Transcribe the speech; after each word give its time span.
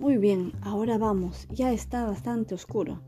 Muy 0.00 0.16
bien, 0.16 0.52
ahora 0.62 0.96
vamos, 0.96 1.46
ya 1.50 1.74
está 1.74 2.06
bastante 2.06 2.54
oscuro. 2.54 3.02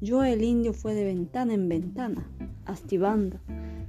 Yo 0.00 0.22
el 0.22 0.44
indio 0.44 0.72
fue 0.72 0.94
de 0.94 1.02
ventana 1.02 1.52
en 1.52 1.68
ventana, 1.68 2.30
astivando 2.64 3.40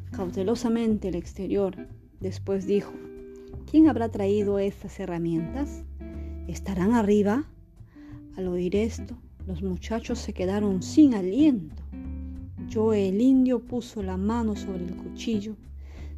cautelosamente 0.10 1.10
el 1.10 1.16
exterior. 1.16 1.76
Después 2.20 2.66
dijo, 2.66 2.92
¿quién 3.70 3.88
habrá 3.88 4.10
traído 4.10 4.58
estas 4.58 5.00
herramientas? 5.00 5.84
¿Estarán 6.48 6.94
arriba? 6.94 7.46
Al 8.36 8.48
oír 8.48 8.76
esto, 8.76 9.16
los 9.46 9.62
muchachos 9.62 10.18
se 10.18 10.34
quedaron 10.34 10.82
sin 10.82 11.14
aliento. 11.14 11.84
Yo 12.68 12.94
el 12.94 13.22
indio 13.22 13.60
puso 13.60 14.02
la 14.02 14.18
mano 14.18 14.56
sobre 14.56 14.86
el 14.86 14.96
cuchillo, 14.96 15.56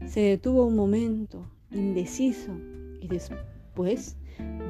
se 0.08 0.22
detuvo 0.22 0.66
un 0.66 0.78
momento, 0.78 1.46
indeciso, 1.72 2.58
y 3.02 3.10
después 3.10 4.16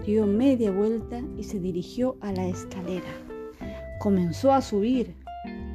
dio 0.06 0.26
media 0.26 0.72
vuelta 0.72 1.22
y 1.38 1.44
se 1.44 1.60
dirigió 1.60 2.18
a 2.22 2.32
la 2.32 2.48
escalera. 2.48 3.12
Comenzó 4.00 4.52
a 4.52 4.62
subir. 4.62 5.16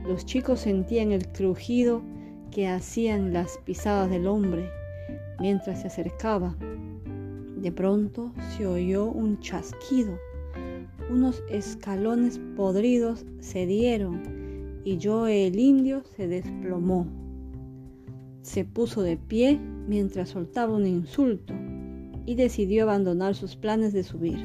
Los 0.07 0.25
chicos 0.25 0.61
sentían 0.61 1.13
el 1.13 1.29
crujido 1.29 2.03
que 2.51 2.69
hacían 2.69 3.33
las 3.33 3.59
pisadas 3.65 4.11
del 4.11 4.27
hombre 4.27 4.69
mientras 5.41 5.83
se 5.83 5.89
acercaba. 5.89 6.57
De 7.57 7.73
pronto 7.73 8.33
se 8.57 8.67
oyó 8.67 9.07
un 9.07 9.41
chasquido. 9.41 10.19
Unos 11.11 11.43
escalones 11.49 12.41
podridos 12.57 13.25
se 13.41 13.67
dieron 13.67 14.81
y 14.85 14.99
yo 14.99 15.27
el 15.27 15.59
indio 15.59 16.03
se 16.17 16.29
desplomó. 16.29 17.07
Se 18.43 18.65
puso 18.65 19.03
de 19.03 19.17
pie 19.17 19.59
mientras 19.87 20.31
soltaba 20.31 20.75
un 20.75 20.87
insulto 20.87 21.55
y 22.27 22.35
decidió 22.35 22.85
abandonar 22.85 23.35
sus 23.35 23.57
planes 23.57 23.93
de 23.93 24.03
subir. 24.03 24.39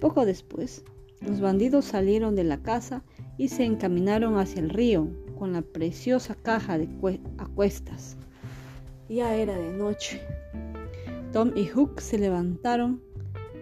Poco 0.00 0.26
después, 0.26 0.84
los 1.20 1.40
bandidos 1.40 1.86
salieron 1.86 2.34
de 2.36 2.44
la 2.44 2.62
casa 2.62 3.02
y 3.38 3.48
se 3.48 3.64
encaminaron 3.64 4.38
hacia 4.38 4.60
el 4.60 4.70
río 4.70 5.08
con 5.38 5.52
la 5.52 5.62
preciosa 5.62 6.34
caja 6.34 6.78
de 6.78 6.88
a 7.38 7.46
cuestas. 7.46 8.16
Ya 9.08 9.34
era 9.34 9.56
de 9.56 9.72
noche. 9.72 10.20
Tom 11.32 11.52
y 11.54 11.66
Hook 11.66 12.00
se 12.00 12.18
levantaron 12.18 13.00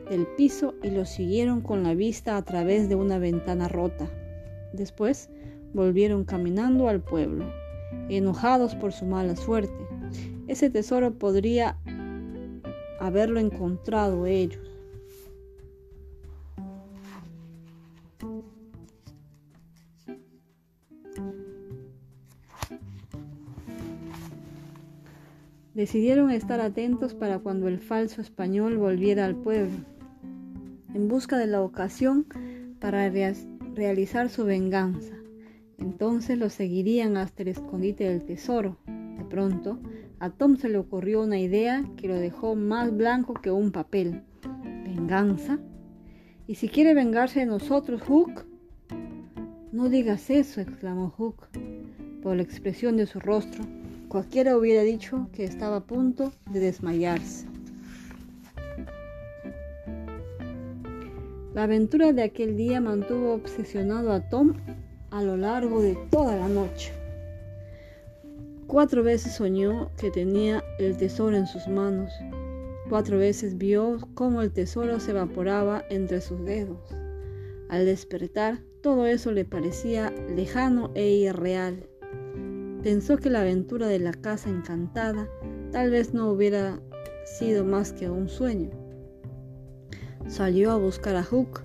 del 0.08 0.26
piso 0.36 0.74
y 0.82 0.90
lo 0.90 1.04
siguieron 1.04 1.60
con 1.60 1.82
la 1.82 1.94
vista 1.94 2.36
a 2.36 2.42
través 2.42 2.88
de 2.88 2.94
una 2.94 3.18
ventana 3.18 3.68
rota. 3.68 4.08
Después 4.72 5.30
volvieron 5.72 6.24
caminando 6.24 6.88
al 6.88 7.00
pueblo, 7.00 7.46
enojados 8.08 8.74
por 8.74 8.92
su 8.92 9.06
mala 9.06 9.36
suerte. 9.36 9.86
Ese 10.46 10.70
tesoro 10.70 11.14
podría 11.14 11.78
haberlo 13.00 13.40
encontrado 13.40 14.26
ellos. 14.26 14.74
Decidieron 25.74 26.30
estar 26.30 26.60
atentos 26.60 27.14
para 27.14 27.40
cuando 27.40 27.66
el 27.66 27.80
falso 27.80 28.20
español 28.20 28.76
volviera 28.78 29.24
al 29.24 29.34
pueblo, 29.34 29.84
en 30.94 31.08
busca 31.08 31.36
de 31.36 31.48
la 31.48 31.62
ocasión 31.62 32.26
para 32.78 33.10
realizar 33.74 34.30
su 34.30 34.44
venganza. 34.44 35.16
Entonces 35.78 36.38
lo 36.38 36.48
seguirían 36.48 37.16
hasta 37.16 37.42
el 37.42 37.48
escondite 37.48 38.04
del 38.04 38.24
tesoro. 38.24 38.76
De 38.86 39.24
pronto, 39.24 39.80
a 40.20 40.30
Tom 40.30 40.56
se 40.56 40.68
le 40.68 40.78
ocurrió 40.78 41.22
una 41.22 41.38
idea 41.38 41.84
que 41.96 42.08
lo 42.08 42.14
dejó 42.14 42.54
más 42.54 42.96
blanco 42.96 43.34
que 43.34 43.50
un 43.50 43.72
papel. 43.72 44.22
¿Venganza? 44.84 45.58
¿Y 46.46 46.56
si 46.56 46.68
quiere 46.68 46.94
vengarse 46.94 47.40
de 47.40 47.46
nosotros, 47.46 48.02
Hook? 48.02 48.44
No 49.72 49.88
digas 49.88 50.30
eso, 50.30 50.60
exclamó 50.60 51.10
Hook, 51.10 51.48
por 52.22 52.36
la 52.36 52.42
expresión 52.42 52.96
de 52.96 53.06
su 53.06 53.18
rostro. 53.18 53.64
Cualquiera 54.08 54.56
hubiera 54.56 54.82
dicho 54.82 55.28
que 55.32 55.44
estaba 55.44 55.76
a 55.76 55.84
punto 55.84 56.32
de 56.50 56.60
desmayarse. 56.60 57.46
La 61.54 61.64
aventura 61.64 62.12
de 62.12 62.22
aquel 62.22 62.56
día 62.56 62.80
mantuvo 62.80 63.34
obsesionado 63.34 64.12
a 64.12 64.28
Tom 64.28 64.54
a 65.10 65.22
lo 65.22 65.36
largo 65.36 65.82
de 65.82 65.96
toda 66.10 66.36
la 66.36 66.48
noche. 66.48 66.92
Cuatro 68.74 69.04
veces 69.04 69.34
soñó 69.34 69.92
que 69.96 70.10
tenía 70.10 70.64
el 70.80 70.96
tesoro 70.96 71.36
en 71.36 71.46
sus 71.46 71.68
manos. 71.68 72.10
Cuatro 72.88 73.18
veces 73.18 73.56
vio 73.56 73.98
cómo 74.14 74.42
el 74.42 74.50
tesoro 74.50 74.98
se 74.98 75.12
evaporaba 75.12 75.84
entre 75.90 76.20
sus 76.20 76.44
dedos. 76.44 76.80
Al 77.68 77.84
despertar, 77.84 78.58
todo 78.82 79.06
eso 79.06 79.30
le 79.30 79.44
parecía 79.44 80.12
lejano 80.34 80.90
e 80.96 81.08
irreal. 81.08 81.88
Pensó 82.82 83.16
que 83.16 83.30
la 83.30 83.42
aventura 83.42 83.86
de 83.86 84.00
la 84.00 84.12
casa 84.12 84.50
encantada 84.50 85.28
tal 85.70 85.92
vez 85.92 86.12
no 86.12 86.28
hubiera 86.32 86.80
sido 87.26 87.64
más 87.64 87.92
que 87.92 88.10
un 88.10 88.28
sueño. 88.28 88.70
Salió 90.26 90.72
a 90.72 90.78
buscar 90.78 91.14
a 91.14 91.22
Hook. 91.22 91.60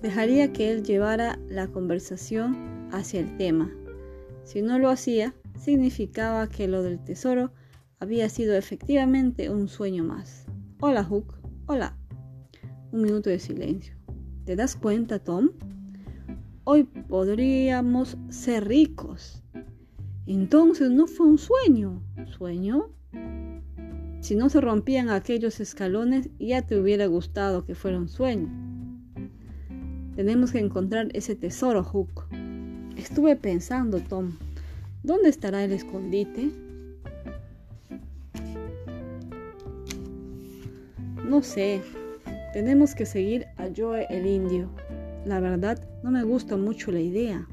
Dejaría 0.00 0.52
que 0.52 0.70
él 0.70 0.84
llevara 0.84 1.40
la 1.48 1.66
conversación 1.66 2.88
hacia 2.92 3.18
el 3.18 3.36
tema. 3.36 3.74
Si 4.44 4.62
no 4.62 4.78
lo 4.78 4.90
hacía, 4.90 5.34
significaba 5.58 6.48
que 6.48 6.68
lo 6.68 6.82
del 6.82 7.02
tesoro 7.02 7.52
había 7.98 8.28
sido 8.28 8.54
efectivamente 8.54 9.50
un 9.50 9.68
sueño 9.68 10.04
más. 10.04 10.46
Hola, 10.80 11.04
Hook. 11.04 11.34
Hola. 11.66 11.96
Un 12.92 13.02
minuto 13.02 13.30
de 13.30 13.38
silencio. 13.38 13.94
¿Te 14.44 14.56
das 14.56 14.76
cuenta, 14.76 15.18
Tom? 15.18 15.50
Hoy 16.64 16.84
podríamos 16.84 18.16
ser 18.28 18.68
ricos. 18.68 19.42
Entonces 20.26 20.90
no 20.90 21.06
fue 21.06 21.26
un 21.26 21.38
sueño. 21.38 22.02
¿Sueño? 22.36 22.90
Si 24.20 24.34
no 24.34 24.48
se 24.48 24.60
rompían 24.60 25.08
aquellos 25.08 25.60
escalones, 25.60 26.30
ya 26.38 26.62
te 26.62 26.78
hubiera 26.78 27.06
gustado 27.06 27.64
que 27.64 27.74
fuera 27.74 27.98
un 27.98 28.08
sueño. 28.08 28.48
Tenemos 30.16 30.52
que 30.52 30.58
encontrar 30.58 31.08
ese 31.14 31.36
tesoro, 31.36 31.84
Hook. 31.84 32.24
Estuve 32.96 33.36
pensando, 33.36 34.00
Tom. 34.00 34.32
¿Dónde 35.02 35.28
estará 35.28 35.64
el 35.64 35.72
escondite? 35.72 36.50
No 41.28 41.42
sé. 41.42 41.82
Tenemos 42.52 42.94
que 42.94 43.04
seguir 43.04 43.46
a 43.56 43.68
Joe 43.76 44.06
el 44.10 44.26
indio. 44.26 44.70
La 45.24 45.40
verdad, 45.40 45.86
no 46.02 46.10
me 46.10 46.22
gusta 46.22 46.56
mucho 46.56 46.92
la 46.92 47.00
idea. 47.00 47.46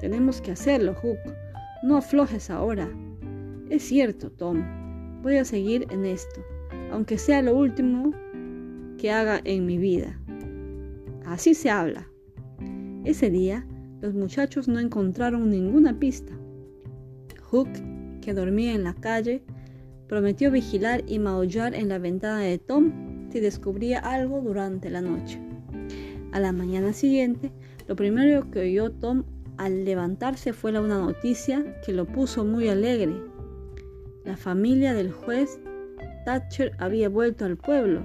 Tenemos 0.00 0.40
que 0.40 0.52
hacerlo, 0.52 0.94
Hook. 0.94 1.18
No 1.82 1.96
aflojes 1.96 2.48
ahora. 2.48 2.88
Es 3.70 3.82
cierto, 3.82 4.30
Tom. 4.30 4.62
Voy 5.22 5.36
a 5.36 5.44
seguir 5.44 5.86
en 5.90 6.04
esto, 6.04 6.42
aunque 6.90 7.18
sea 7.18 7.42
lo 7.42 7.56
último 7.56 8.12
que 8.98 9.10
haga 9.10 9.40
en 9.44 9.66
mi 9.66 9.78
vida. 9.78 10.18
Así 11.26 11.54
se 11.54 11.70
habla. 11.70 12.08
Ese 13.04 13.30
día, 13.30 13.66
los 14.00 14.14
muchachos 14.14 14.68
no 14.68 14.78
encontraron 14.78 15.50
ninguna 15.50 15.98
pista. 15.98 16.32
Hook, 17.52 17.68
que 18.22 18.32
dormía 18.32 18.72
en 18.72 18.82
la 18.82 18.94
calle, 18.94 19.42
prometió 20.08 20.50
vigilar 20.50 21.02
y 21.06 21.18
maullar 21.18 21.74
en 21.74 21.90
la 21.90 21.98
ventana 21.98 22.40
de 22.40 22.56
Tom 22.56 23.28
si 23.30 23.40
descubría 23.40 23.98
algo 23.98 24.40
durante 24.40 24.88
la 24.88 25.02
noche. 25.02 25.38
A 26.32 26.40
la 26.40 26.52
mañana 26.52 26.94
siguiente, 26.94 27.52
lo 27.88 27.94
primero 27.94 28.50
que 28.50 28.60
oyó 28.60 28.90
Tom 28.90 29.24
al 29.58 29.84
levantarse 29.84 30.54
fue 30.54 30.70
una 30.70 30.98
noticia 30.98 31.78
que 31.84 31.92
lo 31.92 32.06
puso 32.06 32.42
muy 32.42 32.68
alegre. 32.68 33.12
La 34.24 34.38
familia 34.38 34.94
del 34.94 35.12
juez 35.12 35.60
Thatcher 36.24 36.72
había 36.78 37.10
vuelto 37.10 37.44
al 37.44 37.58
pueblo. 37.58 38.00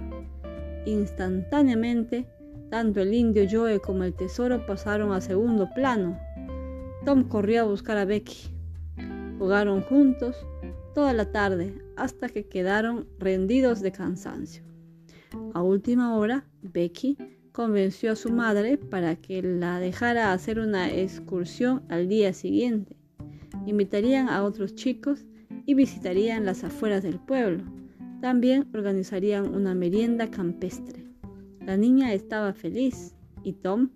Instantáneamente, 0.86 2.28
tanto 2.70 3.00
el 3.00 3.14
indio 3.14 3.46
Joe 3.50 3.80
como 3.80 4.04
el 4.04 4.14
tesoro 4.14 4.66
pasaron 4.66 5.14
a 5.14 5.22
segundo 5.22 5.70
plano. 5.74 6.20
Tom 7.06 7.24
corrió 7.30 7.62
a 7.62 7.66
buscar 7.66 7.98
a 7.98 8.04
Becky. 8.04 8.57
Jugaron 9.38 9.82
juntos 9.82 10.36
toda 10.94 11.14
la 11.14 11.32
tarde 11.32 11.74
hasta 11.96 12.30
que 12.30 12.48
quedaron 12.48 13.08
rendidos 13.20 13.82
de 13.82 13.92
cansancio. 13.92 14.64
A 15.54 15.62
última 15.62 16.16
hora, 16.18 16.46
Becky 16.62 17.18
convenció 17.52 18.12
a 18.12 18.16
su 18.16 18.32
madre 18.32 18.78
para 18.78 19.16
que 19.16 19.42
la 19.42 19.80
dejara 19.80 20.32
hacer 20.32 20.60
una 20.60 20.92
excursión 20.92 21.84
al 21.90 22.08
día 22.08 22.34
siguiente. 22.34 22.96
Invitarían 23.66 24.30
a 24.30 24.44
otros 24.44 24.76
chicos 24.76 25.26
y 25.66 25.74
visitarían 25.74 26.46
las 26.46 26.64
afueras 26.64 27.04
del 27.04 27.20
pueblo. 27.20 27.64
También 28.22 28.68
organizarían 28.74 29.54
una 29.54 29.76
merienda 29.76 30.32
campestre. 30.32 31.06
La 31.66 31.78
niña 31.78 32.14
estaba 32.14 32.54
feliz 32.54 33.16
y 33.44 33.54
Tom 33.54 33.90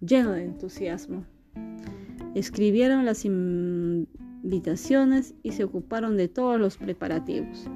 lleno 0.00 0.32
de 0.32 0.44
entusiasmo. 0.44 1.24
Escribieron 2.34 3.04
las 3.04 3.24
invitaciones 4.44 5.34
y 5.42 5.52
se 5.52 5.64
ocuparon 5.64 6.16
de 6.16 6.28
todos 6.28 6.60
los 6.60 6.76
preparativos. 6.76 7.66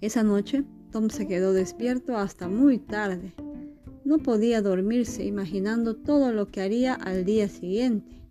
Esa 0.00 0.22
noche, 0.22 0.64
Tom 0.90 1.10
se 1.10 1.28
quedó 1.28 1.52
despierto 1.52 2.16
hasta 2.16 2.48
muy 2.48 2.78
tarde. 2.78 3.34
No 4.04 4.18
podía 4.18 4.62
dormirse 4.62 5.24
imaginando 5.24 5.94
todo 5.94 6.32
lo 6.32 6.46
que 6.46 6.62
haría 6.62 6.94
al 6.94 7.26
día 7.26 7.48
siguiente. 7.48 8.22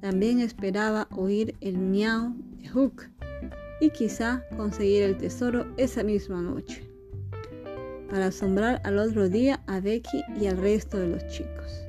También 0.00 0.40
esperaba 0.40 1.08
oír 1.10 1.54
el 1.60 1.76
miau 1.76 2.34
de 2.56 2.68
Hook 2.68 3.02
y 3.82 3.90
quizá 3.90 4.42
conseguir 4.56 5.02
el 5.02 5.18
tesoro 5.18 5.66
esa 5.76 6.02
misma 6.02 6.40
noche, 6.40 6.82
para 8.08 8.26
asombrar 8.26 8.80
al 8.84 8.98
otro 8.98 9.28
día 9.28 9.62
a 9.66 9.80
Becky 9.80 10.22
y 10.40 10.46
al 10.46 10.56
resto 10.56 10.98
de 10.98 11.08
los 11.08 11.26
chicos. 11.28 11.84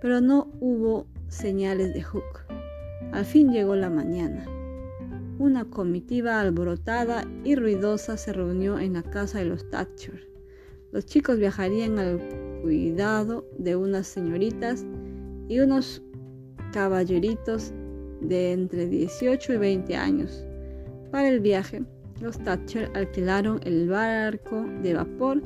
Pero 0.00 0.20
no 0.20 0.48
hubo 0.60 1.06
señales 1.28 1.92
de 1.92 2.02
Hook. 2.02 2.39
Al 3.12 3.24
fin 3.24 3.52
llegó 3.52 3.74
la 3.74 3.90
mañana. 3.90 4.46
Una 5.38 5.64
comitiva 5.64 6.40
alborotada 6.40 7.26
y 7.44 7.56
ruidosa 7.56 8.16
se 8.16 8.32
reunió 8.32 8.78
en 8.78 8.92
la 8.92 9.02
casa 9.02 9.38
de 9.38 9.46
los 9.46 9.68
Thatcher. 9.70 10.28
Los 10.92 11.06
chicos 11.06 11.38
viajarían 11.38 11.98
al 11.98 12.20
cuidado 12.62 13.48
de 13.58 13.74
unas 13.74 14.06
señoritas 14.06 14.84
y 15.48 15.60
unos 15.60 16.02
caballeritos 16.72 17.72
de 18.20 18.52
entre 18.52 18.86
18 18.86 19.54
y 19.54 19.56
20 19.56 19.96
años. 19.96 20.44
Para 21.10 21.28
el 21.28 21.40
viaje, 21.40 21.82
los 22.20 22.38
Thatcher 22.38 22.90
alquilaron 22.94 23.60
el 23.64 23.88
barco 23.88 24.64
de 24.82 24.94
vapor 24.94 25.42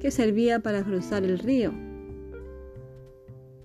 que 0.00 0.10
servía 0.10 0.60
para 0.60 0.82
cruzar 0.82 1.22
el 1.22 1.38
río. 1.38 1.72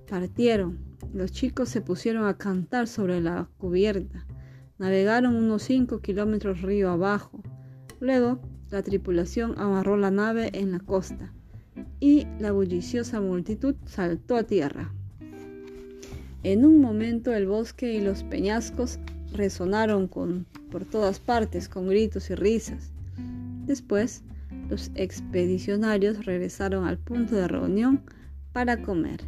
Partieron. 0.07 0.88
Los 1.13 1.31
chicos 1.31 1.69
se 1.69 1.81
pusieron 1.81 2.25
a 2.25 2.37
cantar 2.37 2.87
sobre 2.87 3.19
la 3.19 3.49
cubierta. 3.57 4.25
Navegaron 4.77 5.35
unos 5.35 5.63
5 5.63 6.01
kilómetros 6.01 6.61
río 6.61 6.91
abajo. 6.91 7.41
Luego, 7.99 8.39
la 8.69 8.83
tripulación 8.83 9.55
amarró 9.57 9.97
la 9.97 10.11
nave 10.11 10.51
en 10.53 10.71
la 10.71 10.79
costa 10.79 11.33
y 11.99 12.27
la 12.39 12.51
bulliciosa 12.51 13.19
multitud 13.19 13.75
saltó 13.85 14.35
a 14.35 14.43
tierra. 14.43 14.93
En 16.43 16.63
un 16.63 16.79
momento 16.79 17.33
el 17.33 17.47
bosque 17.47 17.93
y 17.93 18.01
los 18.01 18.23
peñascos 18.23 18.99
resonaron 19.33 20.07
por 20.07 20.85
todas 20.85 21.19
partes 21.19 21.67
con 21.67 21.89
gritos 21.89 22.29
y 22.29 22.35
risas. 22.35 22.91
Después, 23.65 24.23
los 24.69 24.91
expedicionarios 24.95 26.25
regresaron 26.25 26.85
al 26.85 26.97
punto 26.97 27.35
de 27.35 27.47
reunión 27.47 28.03
para 28.53 28.81
comer. 28.81 29.21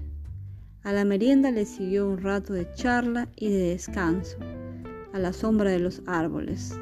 A 0.83 0.91
la 0.91 1.05
merienda 1.05 1.51
le 1.51 1.65
siguió 1.65 2.07
un 2.07 2.17
rato 2.17 2.53
de 2.53 2.67
charla 2.73 3.27
y 3.35 3.49
de 3.49 3.69
descanso, 3.69 4.37
a 5.13 5.19
la 5.19 5.31
sombra 5.31 5.69
de 5.69 5.77
los 5.77 6.01
árboles. 6.07 6.75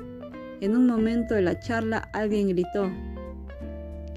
En 0.62 0.78
un 0.78 0.88
momento 0.88 1.36
de 1.36 1.42
la 1.42 1.60
charla 1.60 2.10
alguien 2.13 2.48
gritó, 2.48 2.90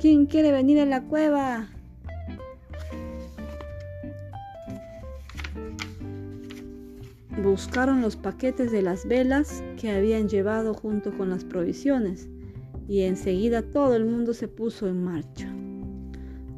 ¿Quién 0.01 0.27
quiere 0.27 0.53
venir 0.53 0.79
a 0.79 0.87
la 0.87 1.03
cueva? 1.03 1.69
Buscaron 7.43 8.03
los 8.03 8.15
paquetes 8.15 8.71
de 8.71 8.83
las 8.83 9.05
velas 9.05 9.65
que 9.81 9.91
habían 9.91 10.29
llevado 10.29 10.75
junto 10.75 11.17
con 11.17 11.29
las 11.29 11.45
provisiones 11.45 12.29
y 12.87 13.01
enseguida 13.01 13.63
todo 13.63 13.97
el 13.97 14.05
mundo 14.05 14.33
se 14.33 14.47
puso 14.47 14.87
en 14.87 15.03
marcha. 15.03 15.52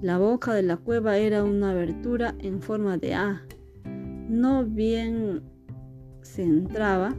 La 0.05 0.19
boca 0.19 0.53
de 0.53 0.63
la 0.63 0.77
cueva 0.77 1.17
era 1.17 1.45
una 1.45 1.71
abertura 1.71 2.35
en 2.41 2.61
forma 2.61 2.99
de 2.99 3.15
A. 3.15 3.43
No 4.29 4.63
bien 4.63 5.43
se 6.21 6.43
entraba, 6.43 7.17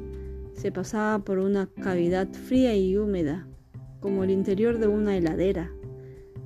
se 0.53 0.71
pasaba 0.71 1.17
por 1.17 1.39
una 1.39 1.67
cavidad 1.81 2.27
fría 2.31 2.75
y 2.75 2.95
húmeda, 2.95 3.47
como 4.01 4.23
el 4.23 4.29
interior 4.29 4.77
de 4.77 4.85
una 4.85 5.17
heladera. 5.17 5.71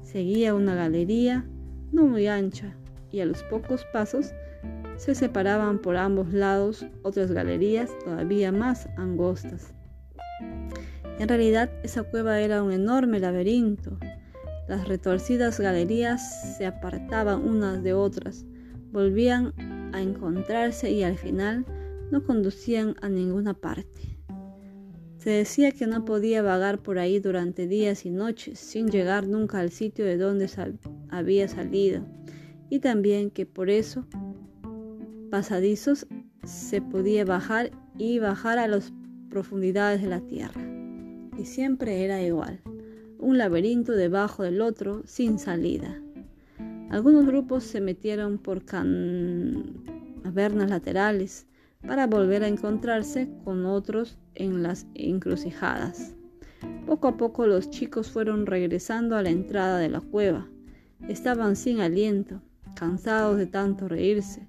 Seguía 0.02 0.56
una 0.56 0.76
galería 0.76 1.46
no 1.92 2.06
muy 2.06 2.28
ancha 2.28 2.74
y 3.12 3.20
a 3.20 3.26
los 3.26 3.44
pocos 3.44 3.86
pasos 3.92 4.32
se 4.96 5.16
separaban 5.16 5.78
por 5.80 5.98
ambos 5.98 6.32
lados 6.32 6.86
otras 7.04 7.34
galerías 7.34 7.90
todavía 8.06 8.54
más 8.54 8.88
angostas. 8.96 9.74
En 11.20 11.28
realidad 11.28 11.70
esa 11.84 12.04
cueva 12.04 12.40
era 12.40 12.64
un 12.64 12.72
enorme 12.72 13.20
laberinto 13.20 14.00
las 14.70 14.88
retorcidas 14.88 15.60
galerías 15.60 16.56
se 16.56 16.68
apartaban 16.68 17.44
unas 17.44 17.82
de 17.82 17.94
otras, 17.94 18.46
volvían 18.92 19.52
a 19.94 20.00
encontrarse 20.00 20.92
y 20.92 21.02
al 21.02 21.18
final 21.18 21.66
no 22.12 22.24
conducían 22.24 22.96
a 23.02 23.10
ninguna 23.10 23.56
parte. 23.56 24.20
Se 25.18 25.32
decía 25.32 25.72
que 25.72 25.88
no 25.88 26.06
podía 26.06 26.44
vagar 26.44 26.84
por 26.84 27.00
ahí 27.00 27.20
durante 27.20 27.66
días 27.66 28.06
y 28.06 28.12
noches 28.12 28.60
sin 28.60 28.90
llegar 28.90 29.28
nunca 29.28 29.60
al 29.60 29.72
sitio 29.72 30.06
de 30.06 30.18
donde 30.18 30.48
había 31.10 31.48
salido, 31.48 32.06
y 32.70 32.78
también 32.80 33.32
que 33.32 33.48
por 33.48 33.72
eso 33.72 34.06
pasadizos 35.32 36.06
se 36.44 36.80
podía 36.80 37.26
bajar 37.26 37.72
y 37.98 38.20
bajar 38.20 38.60
a 38.60 38.68
las 38.68 38.94
profundidades 39.32 40.04
de 40.04 40.08
la 40.10 40.22
tierra. 40.22 40.62
Y 41.40 41.46
siempre 41.46 42.06
era 42.06 42.22
igual 42.22 42.62
un 43.20 43.38
laberinto 43.38 43.92
debajo 43.92 44.44
del 44.44 44.62
otro 44.62 45.04
sin 45.06 45.40
salida. 45.40 46.02
Algunos 46.90 47.28
grupos 47.28 47.66
se 47.66 47.82
metieron 47.82 48.38
por 48.38 48.64
cavernas 48.64 49.66
laterales 50.70 51.46
para 51.86 52.08
volver 52.08 52.44
a 52.44 52.48
encontrarse 52.48 53.30
con 53.44 53.66
otros 53.66 54.18
en 54.36 54.64
las 54.64 54.88
encrucijadas. 54.96 56.16
Poco 56.86 57.10
a 57.10 57.18
poco 57.18 57.46
los 57.46 57.70
chicos 57.70 58.10
fueron 58.10 58.46
regresando 58.46 59.16
a 59.16 59.22
la 59.22 59.30
entrada 59.30 59.78
de 59.78 59.90
la 59.90 60.02
cueva. 60.02 60.48
Estaban 61.08 61.56
sin 61.56 61.82
aliento, 61.82 62.42
cansados 62.76 63.38
de 63.38 63.46
tanto 63.46 63.88
reírse, 63.88 64.48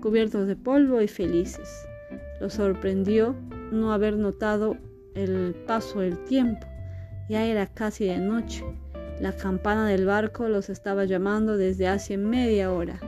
cubiertos 0.00 0.46
de 0.46 0.56
polvo 0.56 1.02
y 1.02 1.08
felices. 1.08 1.68
Los 2.40 2.54
sorprendió 2.54 3.36
no 3.70 3.92
haber 3.92 4.16
notado 4.16 4.76
el 5.14 5.54
paso 5.66 6.00
del 6.00 6.18
tiempo 6.24 6.66
ya 7.28 7.44
era 7.46 7.66
casi 7.66 8.06
de 8.06 8.18
noche. 8.18 8.64
La 9.20 9.32
campana 9.32 9.88
del 9.88 10.06
barco 10.06 10.48
los 10.48 10.68
estaba 10.68 11.04
llamando 11.04 11.56
desde 11.56 11.88
hace 11.88 12.16
media 12.16 12.72
hora. 12.72 12.98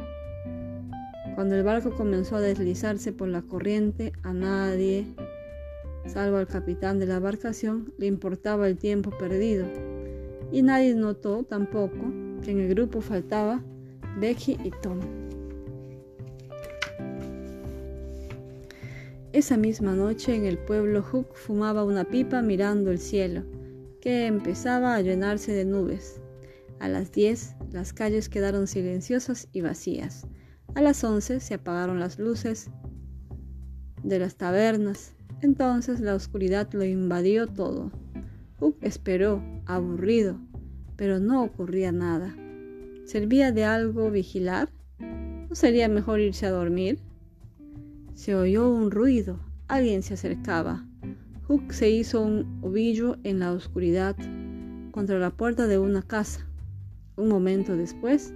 Cuando 1.35 1.55
el 1.55 1.65
barco 1.65 1.91
comenzó 1.95 2.37
a 2.37 2.41
deslizarse 2.41 3.13
por 3.13 3.29
la 3.29 3.43
corriente, 3.43 4.13
a 4.23 4.33
nadie, 4.33 5.07
salvo 6.07 6.39
al 6.39 6.47
capitán 6.47 6.99
de 6.99 7.07
la 7.07 7.17
embarcación, 7.17 7.93
le 7.99 8.07
importaba 8.07 8.69
el 8.69 8.79
tiempo 8.79 9.11
perdido. 9.11 9.67
Y 10.51 10.63
nadie 10.63 10.95
notó 10.95 11.43
tampoco 11.43 12.13
que 12.43 12.53
en 12.53 12.61
el 12.61 12.69
grupo 12.69 13.01
faltaba 13.01 13.61
Becky 14.19 14.57
y 14.65 14.71
Tom. 14.81 15.01
Esa 19.33 19.59
misma 19.59 19.95
noche 19.95 20.35
en 20.35 20.47
el 20.47 20.57
pueblo 20.57 21.03
Hook 21.03 21.35
fumaba 21.35 21.85
una 21.85 22.05
pipa 22.05 22.41
mirando 22.41 22.91
el 22.91 22.99
cielo 22.99 23.43
que 24.07 24.27
empezaba 24.27 24.95
a 24.95 25.01
llenarse 25.01 25.51
de 25.51 25.65
nubes. 25.65 26.21
A 26.79 26.87
las 26.87 27.11
10 27.11 27.57
las 27.73 27.93
calles 27.93 28.29
quedaron 28.29 28.69
silenciosas 28.69 29.49
y 29.51 29.63
vacías. 29.63 30.29
A 30.77 30.81
las 30.81 31.03
11 31.03 31.41
se 31.41 31.55
apagaron 31.55 31.99
las 31.99 32.21
luces 32.21 32.71
de 34.05 34.21
las 34.21 34.37
tabernas. 34.37 35.17
Entonces 35.43 35.99
la 35.99 36.15
oscuridad 36.15 36.69
lo 36.73 36.85
invadió 36.85 37.49
todo. 37.49 37.91
Hook 38.61 38.77
esperó, 38.83 39.43
aburrido, 39.67 40.39
pero 40.95 41.19
no 41.19 41.43
ocurría 41.43 41.91
nada. 41.91 42.33
¿Servía 43.07 43.51
de 43.51 43.65
algo 43.65 44.13
vigilar? 44.13 44.71
¿No 45.01 45.57
sería 45.57 45.89
mejor 45.89 46.21
irse 46.21 46.47
a 46.47 46.53
dormir? 46.53 47.01
Se 48.15 48.37
oyó 48.37 48.71
un 48.71 48.93
ruido. 48.93 49.41
Alguien 49.67 50.05
se 50.05 50.15
acercaba. 50.15 50.87
Hook 51.49 51.73
se 51.73 51.89
hizo 51.89 52.23
un 52.23 52.59
ovillo 52.61 53.19
en 53.23 53.39
la 53.39 53.53
oscuridad 53.53 54.17
contra 54.91 55.21
la 55.21 55.31
puerta 55.31 55.69
de 55.69 55.79
una 55.79 56.03
casa. 56.03 56.45
Un 57.17 57.29
momento 57.29 57.77
después, 57.77 58.35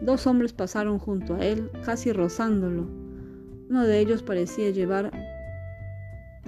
dos 0.00 0.28
hombres 0.28 0.52
pasaron 0.52 1.00
junto 1.00 1.34
a 1.34 1.44
él, 1.44 1.68
casi 1.84 2.12
rozándolo. 2.12 2.86
Uno 3.68 3.84
de 3.84 3.98
ellos 3.98 4.22
parecía 4.22 4.70
llevar 4.70 5.10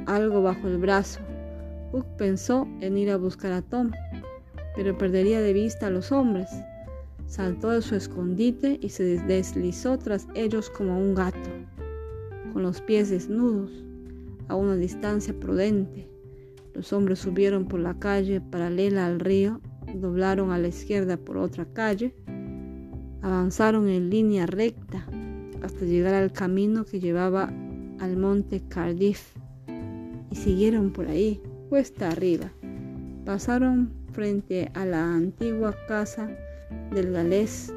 algo 0.07 0.41
bajo 0.41 0.69
el 0.69 0.79
brazo. 0.79 1.19
Hook 1.91 2.07
pensó 2.17 2.69
en 2.81 2.97
ir 2.97 3.11
a 3.11 3.17
buscar 3.17 3.51
a 3.51 3.63
Tom, 3.63 3.91
pero 4.77 4.97
perdería 4.97 5.41
de 5.41 5.53
vista 5.53 5.89
a 5.89 5.91
los 5.91 6.13
hombres. 6.13 6.49
Saltó 7.27 7.71
de 7.71 7.83
su 7.83 7.97
escondite 7.97 8.79
y 8.81 8.91
se 8.91 9.19
deslizó 9.19 9.99
tras 9.99 10.29
ellos 10.37 10.71
como 10.71 10.97
un 10.97 11.17
gato, 11.17 11.51
con 12.53 12.63
los 12.63 12.81
pies 12.83 13.11
desnudos 13.11 13.88
a 14.49 14.57
una 14.57 14.77
distancia 14.77 15.35
prudente. 15.39 16.09
Los 16.75 16.93
hombres 16.93 17.19
subieron 17.19 17.67
por 17.67 17.81
la 17.81 17.99
calle 17.99 18.41
paralela 18.41 19.07
al 19.07 19.21
río, 19.21 19.61
doblaron 19.95 20.51
a 20.51 20.59
la 20.59 20.69
izquierda 20.69 21.17
por 21.17 21.39
otra 21.39 21.67
calle, 21.73 22.15
avanzaron 23.23 23.89
en 23.89 24.11
línea 24.11 24.47
recta 24.47 25.07
hasta 25.63 25.85
llegar 25.85 26.15
al 26.15 26.33
camino 26.33 26.85
que 26.85 27.01
llevaba 27.01 27.53
al 27.99 28.17
monte 28.17 28.63
Cardiff 28.69 29.35
y 30.31 30.37
siguieron 30.37 30.93
por 30.93 31.09
ahí, 31.09 31.43
cuesta 31.69 32.11
arriba. 32.11 32.53
Pasaron 33.25 33.93
frente 34.13 34.71
a 34.75 34.85
la 34.85 35.15
antigua 35.15 35.75
casa 35.87 36.31
del 36.93 37.13
galés 37.13 37.73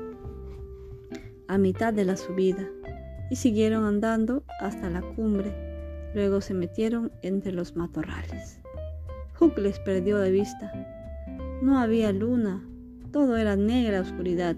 a 1.48 1.58
mitad 1.58 1.94
de 1.94 2.06
la 2.06 2.16
subida 2.16 2.68
y 3.30 3.36
siguieron 3.36 3.84
andando 3.86 4.44
hasta 4.60 4.90
la 4.90 5.02
cumbre. 5.02 5.71
Luego 6.14 6.42
se 6.42 6.54
metieron 6.54 7.12
entre 7.22 7.52
los 7.52 7.76
matorrales. 7.76 8.60
Hook 9.36 9.58
les 9.58 9.80
perdió 9.80 10.18
de 10.18 10.32
vista. 10.32 10.72
No 11.62 11.80
había 11.80 12.12
luna, 12.12 12.64
todo 13.12 13.38
era 13.38 13.56
negra 13.56 14.02
oscuridad. 14.02 14.56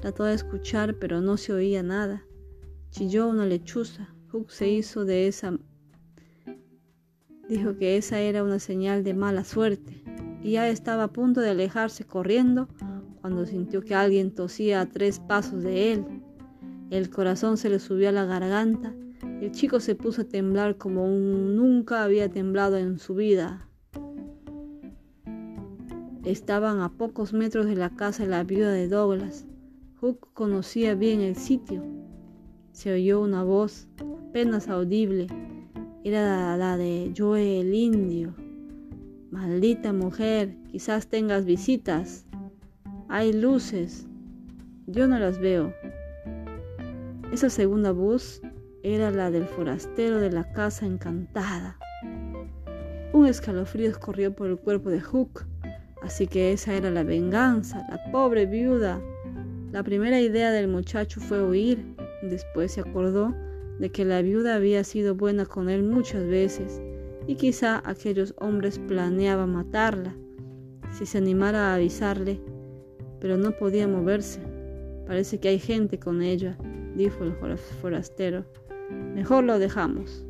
Trató 0.00 0.24
de 0.24 0.34
escuchar, 0.34 0.94
pero 0.94 1.20
no 1.20 1.36
se 1.36 1.52
oía 1.52 1.82
nada. 1.82 2.24
Chilló 2.90 3.28
una 3.28 3.46
lechuza. 3.46 4.14
Hook 4.30 4.50
se 4.50 4.68
hizo 4.68 5.04
de 5.04 5.28
esa. 5.28 5.58
Dijo 7.48 7.76
que 7.76 7.96
esa 7.96 8.20
era 8.20 8.42
una 8.42 8.58
señal 8.58 9.04
de 9.04 9.14
mala 9.14 9.44
suerte 9.44 10.02
y 10.42 10.52
ya 10.52 10.68
estaba 10.68 11.04
a 11.04 11.12
punto 11.12 11.40
de 11.40 11.50
alejarse 11.50 12.04
corriendo 12.04 12.68
cuando 13.20 13.46
sintió 13.46 13.82
que 13.82 13.94
alguien 13.94 14.34
tosía 14.34 14.80
a 14.80 14.86
tres 14.86 15.20
pasos 15.20 15.62
de 15.62 15.92
él. 15.92 16.04
El 16.90 17.10
corazón 17.10 17.56
se 17.56 17.68
le 17.68 17.78
subió 17.78 18.08
a 18.08 18.12
la 18.12 18.24
garganta. 18.24 18.94
El 19.40 19.52
chico 19.52 19.78
se 19.78 19.94
puso 19.94 20.22
a 20.22 20.24
temblar 20.24 20.78
como 20.78 21.06
nunca 21.06 22.02
había 22.02 22.28
temblado 22.28 22.76
en 22.76 22.98
su 22.98 23.14
vida. 23.14 23.68
Estaban 26.24 26.80
a 26.80 26.88
pocos 26.90 27.32
metros 27.32 27.66
de 27.66 27.76
la 27.76 27.90
casa 27.90 28.24
de 28.24 28.30
la 28.30 28.42
viuda 28.42 28.72
de 28.72 28.88
Douglas. 28.88 29.46
Hook 30.00 30.32
conocía 30.34 30.96
bien 30.96 31.20
el 31.20 31.36
sitio. 31.36 31.84
Se 32.72 32.92
oyó 32.92 33.20
una 33.20 33.44
voz 33.44 33.86
apenas 34.28 34.68
audible. 34.68 35.28
Era 36.02 36.56
la 36.56 36.76
de 36.76 37.12
Joe 37.16 37.60
el 37.60 37.72
indio. 37.74 38.34
Maldita 39.30 39.92
mujer, 39.92 40.56
quizás 40.70 41.06
tengas 41.06 41.44
visitas. 41.44 42.26
Hay 43.08 43.32
luces. 43.32 44.06
Yo 44.86 45.06
no 45.06 45.18
las 45.20 45.38
veo. 45.38 45.72
Esa 47.32 47.50
segunda 47.50 47.92
voz 47.92 48.42
era 48.94 49.10
la 49.10 49.30
del 49.30 49.46
forastero 49.46 50.18
de 50.18 50.30
la 50.30 50.52
casa 50.52 50.86
encantada. 50.86 51.78
Un 53.12 53.26
escalofrío 53.26 53.98
corrió 53.98 54.34
por 54.34 54.48
el 54.48 54.58
cuerpo 54.58 54.90
de 54.90 55.00
Hook, 55.00 55.44
así 56.02 56.26
que 56.26 56.52
esa 56.52 56.74
era 56.74 56.90
la 56.90 57.02
venganza, 57.02 57.86
la 57.90 58.10
pobre 58.12 58.46
viuda. 58.46 59.00
La 59.72 59.82
primera 59.82 60.20
idea 60.20 60.50
del 60.50 60.68
muchacho 60.68 61.20
fue 61.20 61.42
huir, 61.42 61.84
después 62.22 62.72
se 62.72 62.80
acordó 62.80 63.34
de 63.78 63.90
que 63.90 64.04
la 64.04 64.22
viuda 64.22 64.56
había 64.56 64.84
sido 64.84 65.14
buena 65.14 65.46
con 65.46 65.68
él 65.68 65.82
muchas 65.82 66.26
veces 66.26 66.80
y 67.26 67.36
quizá 67.36 67.82
aquellos 67.84 68.34
hombres 68.38 68.78
planeaban 68.78 69.52
matarla 69.52 70.14
si 70.90 71.06
se 71.06 71.18
animara 71.18 71.70
a 71.70 71.74
avisarle, 71.74 72.40
pero 73.20 73.36
no 73.36 73.52
podía 73.52 73.86
moverse. 73.86 74.40
Parece 75.06 75.38
que 75.38 75.48
hay 75.48 75.58
gente 75.58 75.98
con 75.98 76.22
ella, 76.22 76.56
dijo 76.96 77.24
el 77.24 77.34
forastero. 77.80 78.44
Mejor 78.90 79.44
lo 79.44 79.58
dejamos. 79.58 80.24